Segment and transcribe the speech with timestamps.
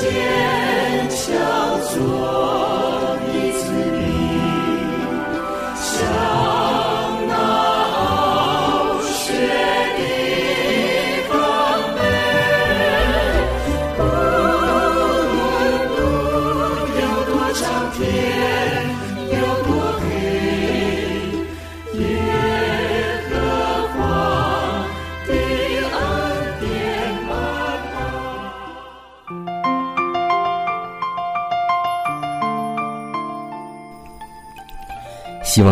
[0.00, 0.49] 希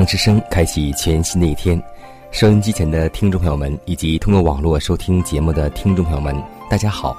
[0.09, 1.79] 之声开启全新的一天，
[2.31, 6.35] 收音机前的听众朋友们，以及通过网络收听节目的听众朋友们，
[6.71, 7.15] 大家好，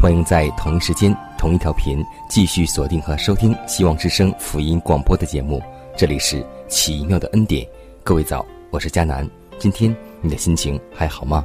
[0.00, 5.62] 欢迎在同一时间、同一条频继续锁定和收听希望之声福音广播的节目。
[5.94, 7.68] 这里是奇妙的恩典，
[8.02, 9.28] 各位早，我是佳楠。
[9.58, 11.44] 今天你的心情还好吗？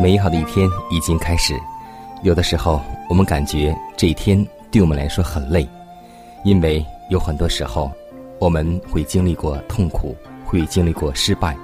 [0.00, 1.60] 美好的一天已经开始。
[2.22, 5.68] 有的时候，我们感觉这一天对我们来说很累，
[6.44, 7.90] 因为有很多时候，
[8.38, 11.56] 我们会经历过痛苦，会经历过失败，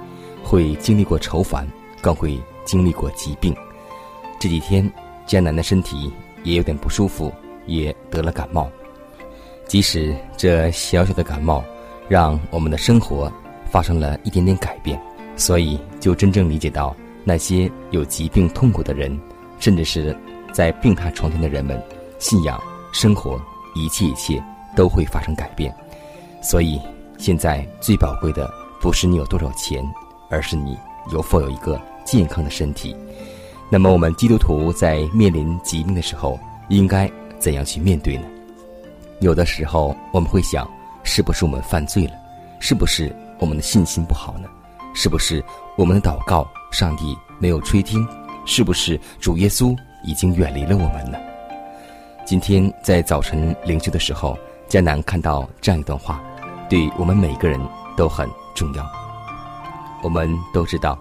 [0.43, 1.65] 会经历过愁烦，
[2.01, 3.55] 更会经历过疾病。
[4.37, 4.91] 这几天，
[5.25, 6.11] 艰难的身体
[6.43, 7.31] 也有点不舒服，
[7.65, 8.69] 也得了感冒。
[9.65, 11.63] 即使这小小的感冒，
[12.09, 13.31] 让我们的生活
[13.71, 15.01] 发生了一点点改变，
[15.37, 19.17] 所以就真正理解到那些有疾病痛苦的人，
[19.57, 20.13] 甚至是。
[20.59, 21.81] 在病榻床前的人们，
[22.19, 22.61] 信仰、
[22.91, 23.39] 生活，
[23.75, 24.43] 一切一切
[24.75, 25.73] 都会发生改变。
[26.41, 26.77] 所以，
[27.17, 29.81] 现在最宝贵的不是你有多少钱，
[30.29, 30.77] 而是你
[31.13, 32.93] 有否有一个健康的身体。
[33.69, 36.37] 那么，我们基督徒在面临疾病的时候，
[36.67, 37.09] 应该
[37.39, 38.25] 怎样去面对呢？
[39.21, 40.69] 有的时候，我们会想，
[41.05, 42.11] 是不是我们犯罪了？
[42.59, 44.49] 是不是我们的信心不好呢？
[44.93, 45.41] 是不是
[45.77, 48.05] 我们的祷告上帝没有垂听？
[48.45, 49.73] 是不是主耶稣？
[50.03, 51.19] 已经远离了我们了。
[52.25, 54.37] 今天在早晨灵修的时候，
[54.67, 56.21] 江南看到这样一段话，
[56.69, 57.59] 对我们每个人
[57.97, 58.85] 都很重要。
[60.03, 60.97] 我们都知道，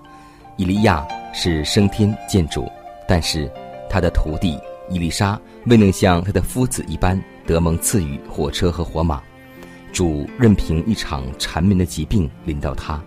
[0.56, 2.70] 伊利亚是升天见主，
[3.06, 3.50] 但是
[3.90, 4.58] 他的徒弟
[4.88, 9.22] 伊丽莎未能像他的夫子一般得蒙赐予火车和火马。
[9.92, 13.00] 主任凭一场缠绵的疾病临到他，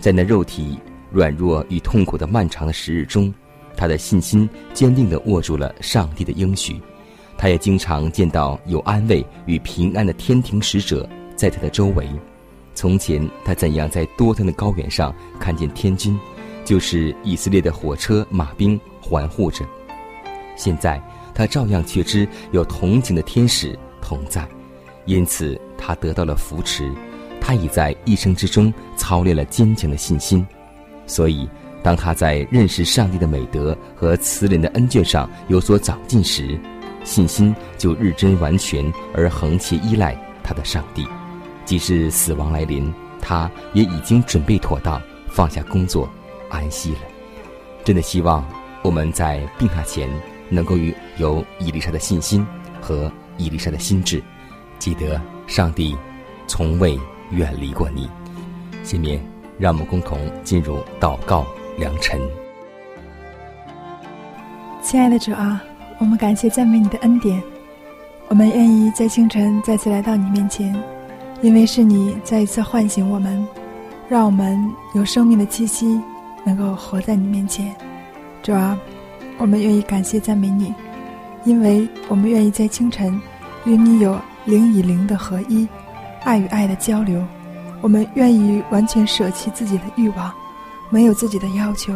[0.00, 0.78] 在那肉体
[1.10, 3.32] 软弱与痛苦的漫长的时日中。
[3.76, 6.80] 他的信心坚定地握住了上帝的应许，
[7.36, 12.08] 他也经常见到有安慰与平安的天庭使者在他的周围。
[12.74, 16.18] 从前他怎样在多天的高原上看见天军，
[16.64, 19.64] 就是以色列的火车马兵环护着，
[20.56, 21.02] 现在
[21.34, 24.48] 他照样却知有同情的天使同在，
[25.04, 26.92] 因此他得到了扶持。
[27.40, 30.46] 他已在一生之中操练了坚强的信心，
[31.06, 31.48] 所以。
[31.84, 36.58] 当他在认识上帝的美德和慈怜的恩眷上有所长进时，
[37.04, 41.06] 信心就日臻完全，而横切依赖他的上帝。
[41.66, 42.90] 即使死亡来临，
[43.20, 46.08] 他也已经准备妥当，放下工作，
[46.48, 47.00] 安息了。
[47.84, 48.42] 真的希望
[48.80, 50.08] 我们在病榻前
[50.48, 50.76] 能够
[51.18, 52.46] 有伊丽莎的信心
[52.80, 54.22] 和伊丽莎的心智，
[54.78, 55.94] 记得上帝
[56.46, 56.98] 从未
[57.30, 58.08] 远离过你。
[58.82, 59.22] 下面，
[59.58, 61.46] 让我们共同进入祷告。
[61.76, 62.20] 良辰，
[64.80, 65.60] 亲爱的主啊，
[65.98, 67.42] 我们感谢赞美你的恩典，
[68.28, 70.74] 我们愿意在清晨再次来到你面前，
[71.42, 73.44] 因为是你再一次唤醒我们，
[74.08, 74.56] 让我们
[74.94, 76.00] 有生命的气息，
[76.44, 77.74] 能够活在你面前。
[78.40, 78.78] 主啊，
[79.38, 80.72] 我们愿意感谢赞美你，
[81.44, 83.20] 因为我们愿意在清晨
[83.64, 85.66] 与你有灵与灵的合一，
[86.22, 87.20] 爱与爱的交流，
[87.80, 90.32] 我们愿意完全舍弃自己的欲望。
[90.94, 91.92] 没有自己的要求，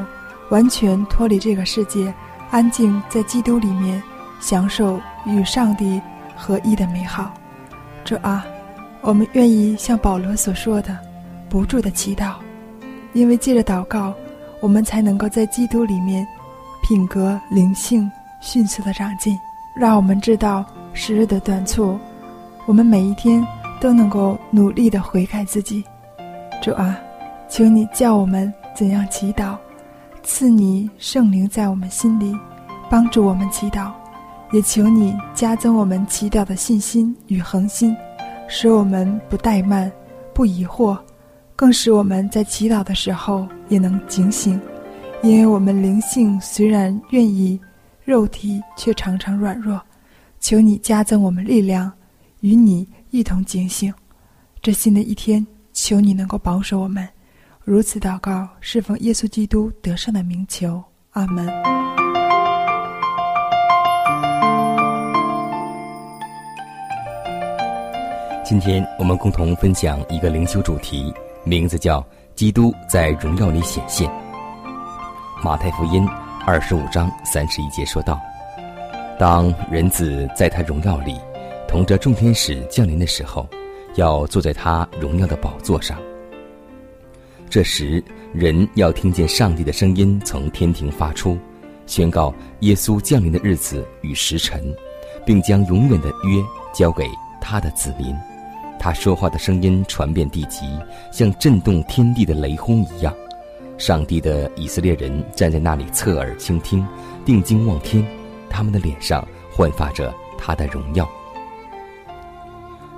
[0.48, 2.12] 完全脱离这个世界，
[2.50, 4.02] 安静在基督里面，
[4.40, 6.02] 享受与上帝
[6.34, 7.32] 合一的美好。
[8.04, 8.44] 主啊，
[9.00, 10.98] 我们愿意像保罗所说的，
[11.48, 12.32] 不住的祈祷，
[13.12, 14.12] 因为借着祷告，
[14.58, 16.26] 我们才能够在基督里面
[16.82, 18.10] 品格、灵性
[18.40, 19.38] 迅速的长进。
[19.76, 21.96] 让我们知道时日的短促，
[22.66, 23.46] 我们每一天
[23.80, 25.84] 都能够努力的悔改自己。
[26.60, 26.98] 主啊，
[27.48, 29.58] 请你叫我们怎样祈祷，
[30.22, 32.32] 赐你圣灵在我们心里，
[32.88, 33.90] 帮助我们祈祷。
[34.52, 37.92] 也求你加增我们祈祷的信心与恒心，
[38.46, 39.90] 使我们不怠慢、
[40.32, 40.96] 不疑惑，
[41.56, 44.60] 更使我们在祈祷的时候也能警醒，
[45.24, 47.58] 因为我们灵性虽然愿意，
[48.04, 49.82] 肉体却常常软弱。
[50.38, 51.92] 求你加增我们力量，
[52.42, 53.92] 与你一同警醒。
[54.62, 57.08] 这新的一天，求你能够保守我们。
[57.68, 60.82] 如此祷告，侍奉耶稣基督得胜的名求。
[61.10, 61.46] 阿门。
[68.42, 71.12] 今天我们共同分享一个灵修主题，
[71.44, 72.02] 名字叫
[72.34, 74.10] “基督在荣耀里显现”。
[75.44, 76.08] 马太福音
[76.46, 78.18] 二十五章三十一节说道
[79.20, 81.20] ：“当人子在他荣耀里，
[81.68, 83.46] 同着众天使降临的时候，
[83.96, 85.98] 要坐在他荣耀的宝座上。
[87.48, 88.02] 这时，
[88.34, 91.38] 人要听见上帝的声音从天庭发出，
[91.86, 94.62] 宣告耶稣降临的日子与时辰，
[95.24, 96.42] 并将永远的约
[96.74, 97.08] 交给
[97.40, 98.14] 他的子民。”
[98.78, 100.66] 他说话的声音传遍地极，
[101.12, 103.12] 像震动天地的雷轰一样。
[103.76, 106.86] 上帝的以色列人站在那里侧耳倾听，
[107.24, 108.04] 定睛望天，
[108.50, 111.08] 他们的脸上焕发着他的荣耀。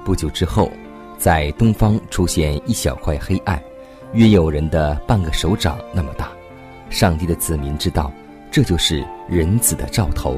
[0.04, 0.70] 不久之后，
[1.16, 3.62] 在东方出现一小块黑暗，
[4.12, 6.30] 约有人的半个手掌那么大。
[6.88, 8.10] 上帝的子民知道，
[8.50, 10.36] 这就是人子的兆头。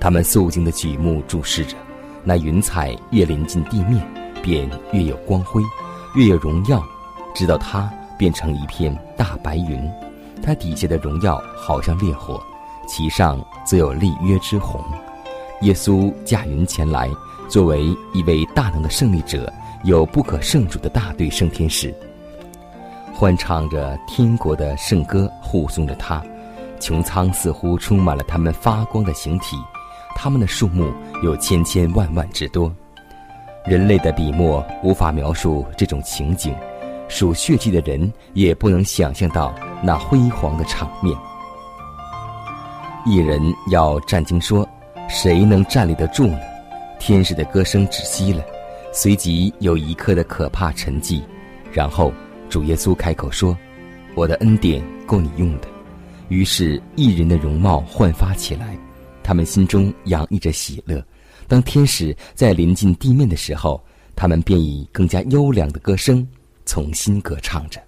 [0.00, 1.76] 他们肃静的举目注视着，
[2.24, 4.04] 那云彩越临近地面。
[4.42, 5.62] 便越有光辉，
[6.14, 6.84] 越有荣耀，
[7.34, 9.82] 直到它变成一片大白云。
[10.42, 12.38] 它底下的荣耀好像烈火，
[12.86, 14.84] 其上则有立约之红。
[15.62, 17.10] 耶稣驾云前来，
[17.48, 19.50] 作为一位大能的胜利者，
[19.82, 21.94] 有不可胜数的大队圣天使，
[23.14, 26.20] 欢唱着天国的圣歌，护送着他。
[26.80, 29.56] 穹苍似乎充满了他们发光的形体，
[30.16, 32.70] 他们的数目有千千万万之多。
[33.64, 36.54] 人类的笔墨无法描述这种情景，
[37.08, 41.16] 属血气的人也不能想象到那辉煌的场面。
[43.06, 43.40] 一人
[43.70, 44.68] 要站经说
[45.08, 46.38] ：“谁能站立得住呢？”
[46.98, 48.42] 天使的歌声止息了，
[48.92, 51.22] 随即有一刻的可怕沉寂，
[51.72, 52.12] 然后
[52.54, 53.58] 主耶稣开口说
[54.14, 55.66] ：“我的恩典够你用的。”
[56.30, 58.78] 于是，一人的容貌焕发起来，
[59.24, 61.04] 他们心中洋溢着喜乐。
[61.48, 63.84] 当天使在临近地面的时候，
[64.14, 66.24] 他们便以更加优良的歌声
[66.64, 67.82] 重新歌唱着。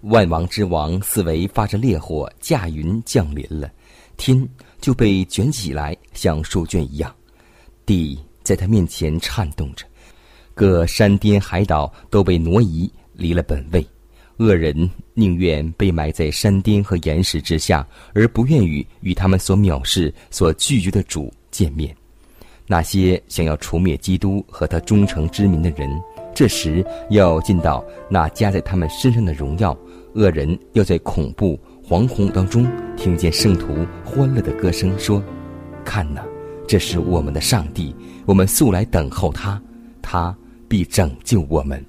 [0.00, 3.70] 万王之王四围发着烈火，驾云降临了，
[4.16, 4.44] 天
[4.80, 7.14] 就被卷起来，像书卷一样，
[7.86, 9.86] 地在他面前颤动着，
[10.52, 12.92] 各山巅海岛都被挪移
[13.22, 13.86] 离了本位。
[14.38, 21.94] 恶人宁愿被埋在山巅和岩石之下，而不愿与与他们所藐视、所拒绝的主见面。
[22.66, 25.88] 那些想要除灭基督和他忠诚之民的人，
[26.34, 29.76] 这时要见到那加在他们身上的荣耀；
[30.14, 35.22] 恶人要在恐怖惶恐当中听见圣徒欢乐的歌声，说
[35.84, 36.24] ：“看哪，
[36.66, 37.94] 这是我们的上帝，
[38.24, 39.60] 我们素来等候他，
[40.00, 40.34] 他
[40.68, 41.84] 必拯救我们。”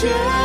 [0.00, 0.37] 一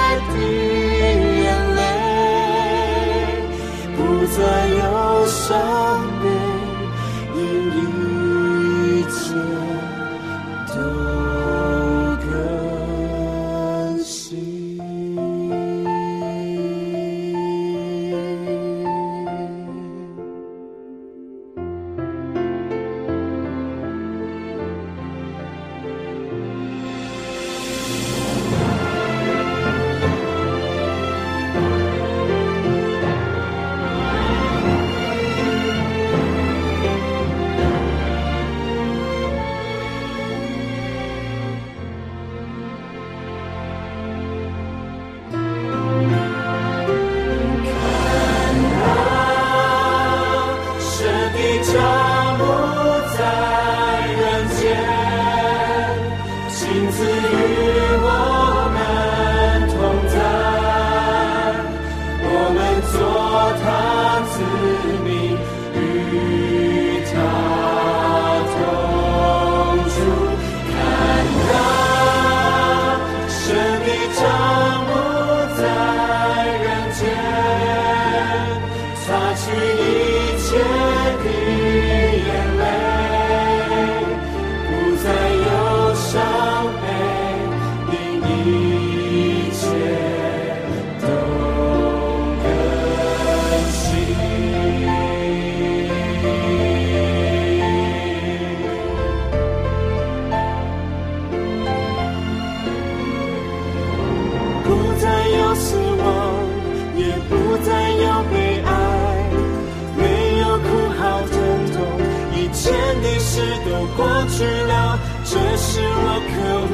[115.73, 116.37] 是我渴
[116.69, 116.73] 慕，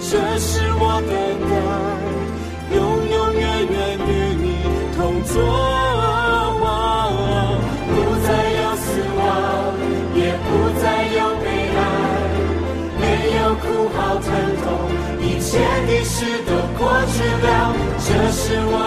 [0.00, 0.10] 这
[0.40, 1.14] 是我等
[1.46, 1.54] 待，
[2.74, 2.76] 永
[3.08, 4.44] 永远远与你
[4.96, 5.32] 同坐。
[7.86, 7.94] 不
[8.26, 9.22] 再有死亡，
[10.16, 10.46] 也不
[10.82, 11.80] 再有悲哀。
[12.98, 13.02] 没
[13.38, 14.26] 有哭嚎疼
[14.58, 14.66] 痛，
[15.22, 16.82] 一切的事都过
[17.14, 17.46] 去了。
[18.00, 18.83] 这是我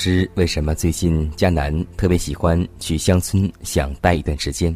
[0.00, 4.74] 知为什么最近迦南特别喜欢去乡村，想待一段时间，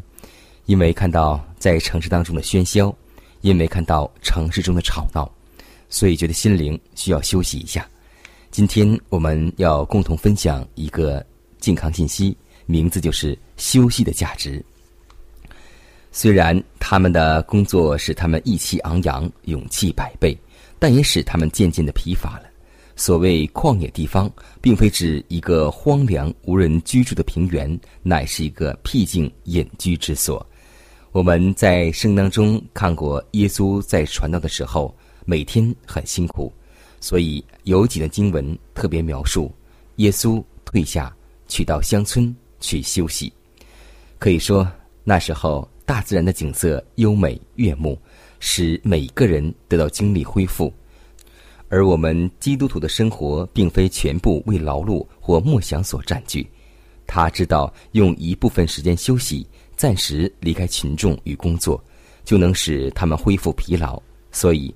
[0.66, 2.95] 因为看到在城市当中的喧嚣，
[3.40, 5.26] 因为看到城市中的吵闹，
[5.88, 7.88] 所以觉得心灵需要休息一下。
[8.50, 11.25] 今天我们要共同分享一个
[11.59, 14.62] 健康信息，名字就是休息的价值。
[16.12, 20.38] 虽然他们的工作使他们意气昂扬、勇气百倍，
[20.78, 22.50] 但也使他们渐渐的疲乏了。
[22.97, 30.45] 所谓旷野地方，并非指一个荒凉无人居住的平原，乃是一个僻静隐居之所。
[31.11, 36.53] 我们在圣当中看过耶稣在传道的时候，每天很辛苦，
[37.01, 39.53] 所以有几段经文特别描述
[39.97, 41.15] 耶稣退下
[41.47, 43.33] 去到乡村去休息。
[44.19, 44.67] 可以说
[45.03, 47.99] 那时候大自然的景色优美悦目，
[48.41, 50.73] 使每个人得到精力恢复。
[51.75, 56.49] 而我们基督徒的生活，并非全部为劳碌或梦想所占据。
[57.04, 61.83] 他知道用一部分时间休息，暂时离开群众与工作，
[62.25, 64.00] 就能使他们恢复疲劳。
[64.31, 64.73] 所以，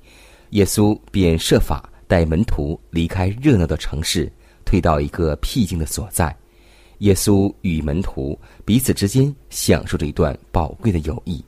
[0.50, 4.28] 耶稣便设法带门徒离开热闹的城市，
[4.64, 6.36] 退到一个僻静的所在。
[6.98, 11.44] 耶稣与门徒彼此之间享受着一段宝贵的友谊。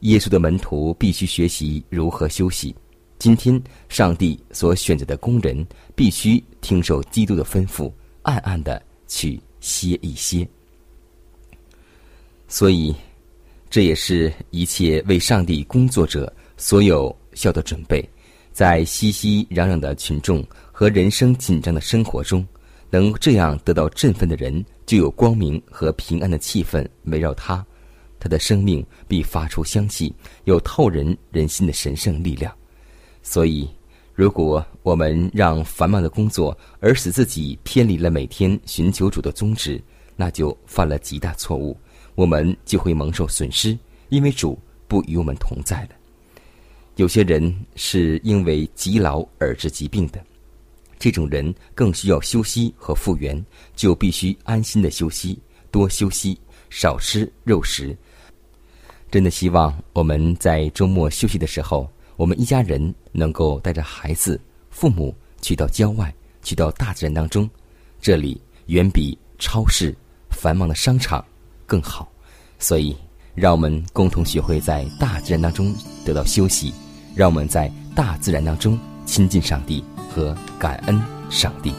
[0.00, 2.74] 耶稣的门徒必须学习如何休息。
[3.24, 7.90] 今天，上帝所选择的工人必须听受基督的吩咐，
[8.20, 9.40] 暗暗的去。
[9.60, 10.46] 歇一歇，
[12.48, 12.94] 所以
[13.70, 18.06] 这也是一切为上帝工作者所有效的准备。
[18.52, 22.46] 在熙熙攘攘的群众和人生紧张的生活中，
[22.90, 27.64] 能这样得到振奋的人，就有光明和平安的气氛围绕他，
[28.20, 30.14] 他的生命必发出香气，
[30.44, 32.54] 有透人人心的神圣力量。
[33.24, 33.68] 所以。
[34.16, 39.82] 如果我们让繁忙的工作而使自己偏离了每天寻求主的宗旨，
[40.14, 41.76] 那就犯了极大错误，
[42.14, 43.76] 我们就会蒙受损失，
[44.10, 45.88] 因为主不与我们同在了。
[46.94, 50.24] 有些人是因为疲劳而致疾病的，
[50.96, 55.36] 这种人更需要休息和复原，就必须安心的休息，
[55.72, 56.38] 多休息，
[56.70, 57.96] 少吃肉食。
[59.10, 61.90] 真的希望我们在周末休息的时候。
[62.16, 64.40] 我们一家人能够带着孩子、
[64.70, 67.48] 父母去到郊外，去到大自然当中，
[68.00, 69.94] 这里远比超市、
[70.30, 71.24] 繁忙的商场
[71.66, 72.08] 更好。
[72.58, 72.96] 所以，
[73.34, 76.72] 让我们共同学会在大自然当中得到休息，
[77.14, 81.72] 让我们在大自然当中亲近上帝和感恩上帝。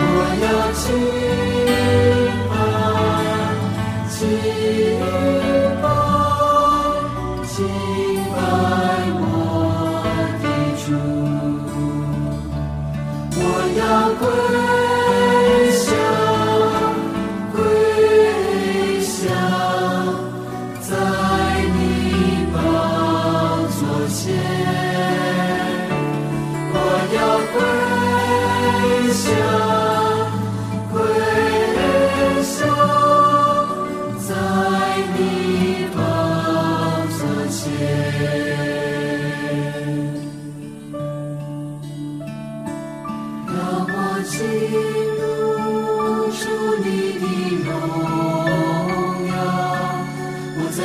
[0.00, 0.46] 我要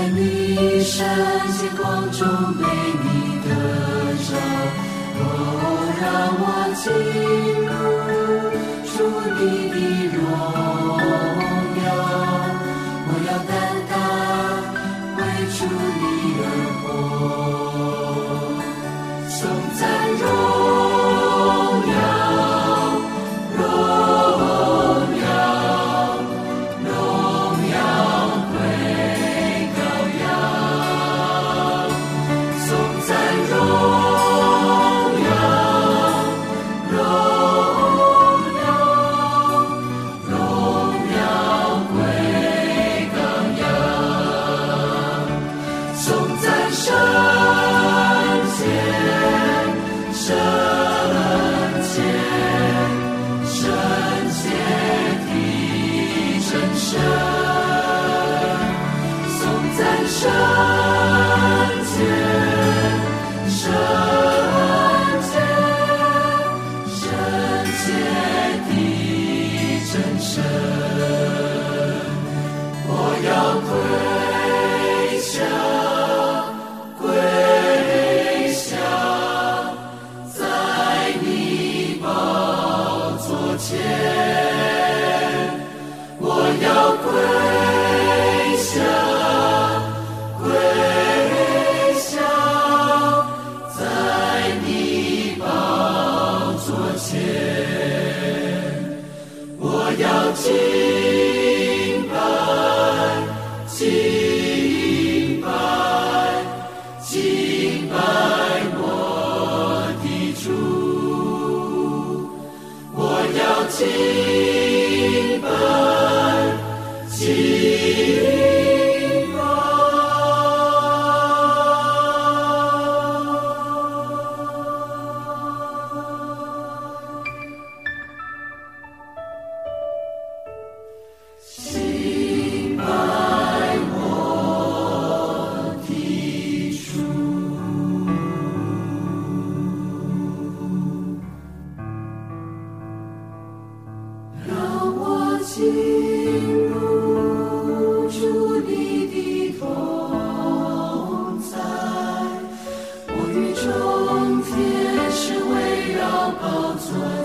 [0.10, 1.06] 你圣
[1.58, 2.64] 洁光中被
[3.04, 3.06] 你
[3.44, 3.48] 得
[4.24, 4.30] 着，
[5.20, 5.22] 哦，
[6.02, 6.04] 让
[6.40, 6.44] 我
[6.76, 6.84] 进
[7.70, 7.72] 入
[8.92, 8.96] 主
[9.40, 9.76] 你的
[10.16, 10.22] 荣。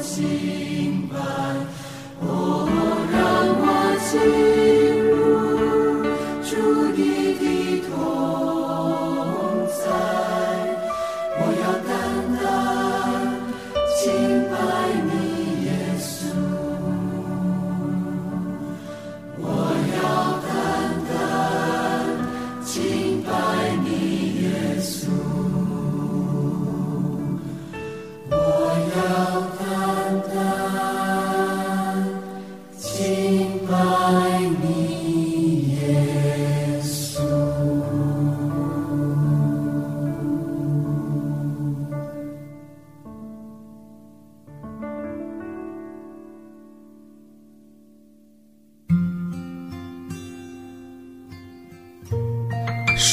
[0.08, 1.20] 心烦，
[2.22, 2.66] 哦，
[3.12, 3.20] 让
[3.60, 4.47] 我心。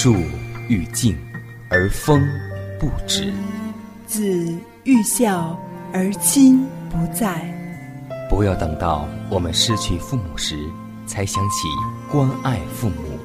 [0.06, 0.16] 树
[0.68, 1.18] 欲静，
[1.68, 2.22] 而风
[2.80, 3.34] 不止；
[4.06, 5.60] 子欲孝，
[5.92, 7.44] 而亲不在。
[8.30, 10.60] 不要等到我们失去父母时，
[11.08, 11.68] 才想起
[12.08, 13.18] 关爱父母。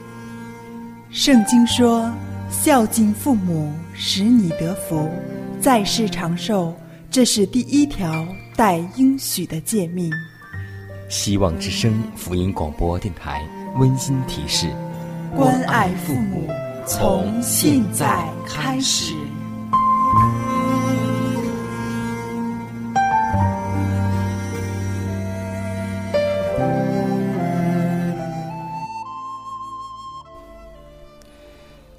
[1.10, 2.10] 圣经说
[2.48, 5.06] ：“孝敬父母，使你得福，
[5.60, 6.74] 在世长寿。”
[7.12, 10.10] 这是第一条带应许的诫命。
[11.10, 14.70] 希望之声福音广播电台温馨提示：
[15.36, 16.48] 关爱父母。
[16.90, 19.14] 从现在开始。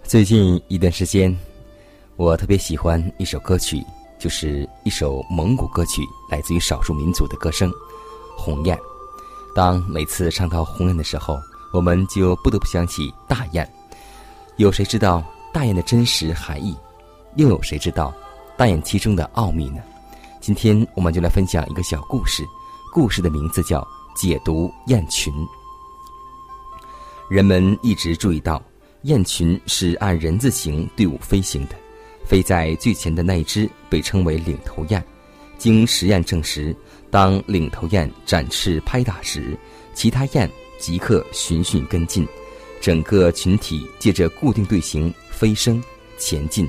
[0.04, 1.34] 最近一段时间，
[2.18, 3.82] 我特别喜欢一首歌曲，
[4.20, 7.70] 就是一首蒙古歌曲，来自于少数民族的歌声
[8.38, 8.76] 《鸿雁》。
[9.56, 11.40] 当每次唱到《鸿雁》的时候，
[11.72, 13.66] 我们就不得不想起大雁。
[14.62, 16.78] 有谁知道大雁的真实含义？
[17.36, 18.14] 又有谁知道
[18.56, 19.82] 大雁其中的奥秘呢？
[20.40, 22.46] 今天我们就来分享一个小故事，
[22.94, 23.82] 故事的名字叫
[24.16, 25.34] 《解读雁群》。
[27.28, 28.62] 人们一直注意到，
[29.02, 31.76] 雁群是按人字形队伍飞行的，
[32.24, 35.04] 飞在最前的那一只被称为领头雁。
[35.58, 36.76] 经实验证实，
[37.10, 39.58] 当领头雁展翅拍打时，
[39.96, 40.48] 其他雁
[40.78, 42.28] 即刻循序跟进。
[42.82, 45.82] 整个群体借着固定队形飞升
[46.18, 46.68] 前进，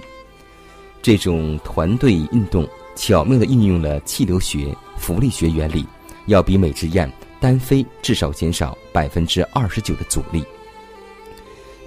[1.00, 5.86] 这种团队运动巧妙地运用了气流学、浮力学原理，
[6.26, 10.44] 要比每只雁单飞至少减少百分之二十九的阻力。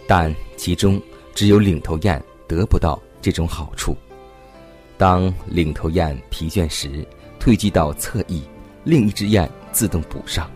[0.08, 1.00] 但其中
[1.36, 3.96] 只有领头雁得不到这种好处。
[4.98, 7.08] 当领头雁疲倦时，
[7.40, 8.42] 退居到侧翼，
[8.84, 10.50] 另一只雁自动补上。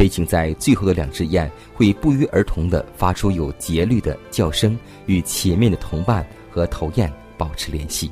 [0.00, 8.10] 飞行在最后的两只雁会不约而同地发出有节律的叫声，与前面的同伴和头雁保持联系，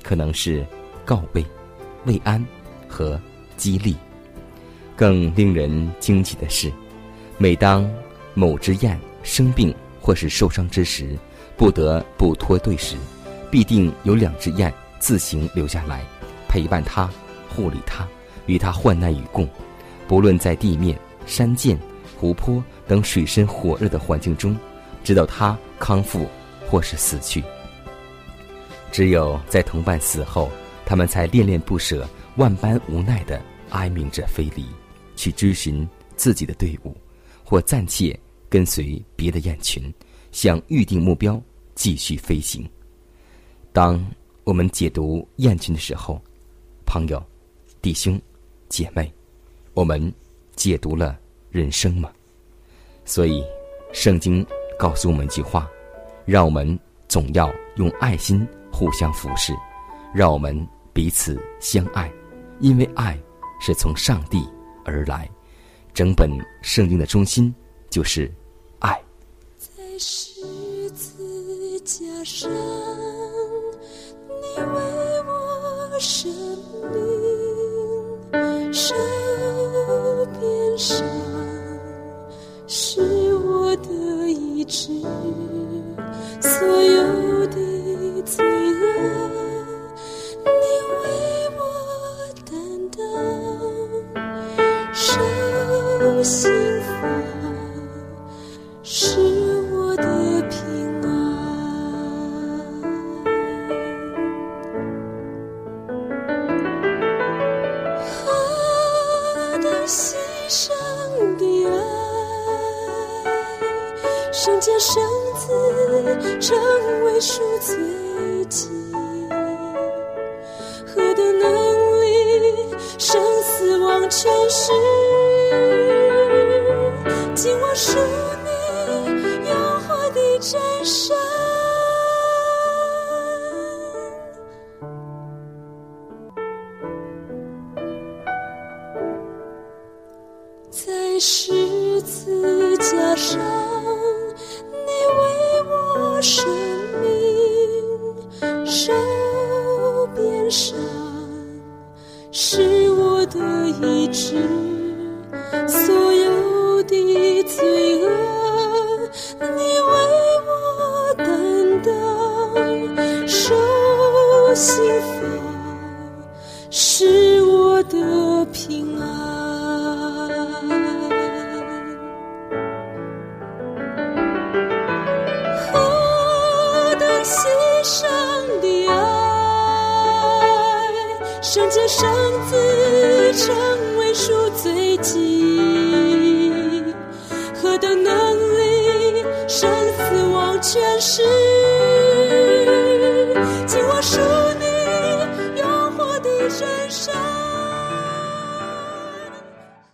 [0.00, 0.64] 可能是
[1.04, 1.44] 告慰、
[2.04, 2.40] 慰安
[2.86, 3.20] 和
[3.56, 3.96] 激励。
[4.94, 6.72] 更令人惊奇的是，
[7.36, 7.84] 每当
[8.34, 11.18] 某只雁生病或是受伤之时，
[11.56, 12.94] 不得不脱队时，
[13.50, 16.04] 必定有两只雁自行留下来，
[16.48, 17.10] 陪伴它，
[17.48, 18.06] 护理它，
[18.46, 19.48] 与它患难与共。
[20.06, 21.78] 不论在地面、山涧、
[22.16, 24.56] 湖泊等水深火热的环境中，
[25.02, 26.26] 直到它康复
[26.68, 27.42] 或是死去。
[28.92, 30.50] 只有在同伴死后，
[30.86, 34.66] 他们才恋恋不舍、万般无奈地哀鸣着飞离。
[35.16, 36.92] 去追寻自己的队伍，
[37.44, 39.94] 或暂且跟随别的雁群，
[40.32, 41.40] 向预定目标
[41.76, 42.68] 继续飞行。
[43.72, 44.04] 当
[44.42, 46.20] 我们解读雁群的时候，
[46.84, 47.22] 朋友、
[47.80, 48.20] 弟兄、
[48.68, 49.08] 姐妹，
[49.72, 50.12] 我们
[50.56, 51.18] 解读了
[51.50, 52.10] 人生吗？
[53.04, 53.44] 所以，
[53.92, 54.44] 圣经
[54.78, 55.70] 告诉我们一句话：
[56.24, 59.52] 让我们总要用爱心互相服侍，
[60.14, 62.10] 让我们彼此相爱，
[62.60, 63.18] 因为爱
[63.60, 64.42] 是从上帝。
[64.84, 65.30] 而来，
[65.92, 66.30] 整本
[66.62, 67.54] 圣经的中心
[67.88, 68.30] 就是
[68.80, 69.00] 爱。
[69.58, 70.42] 在十
[70.90, 72.50] 字架上，
[84.64, 84.88] 知，
[86.40, 89.33] 所有的罪恶。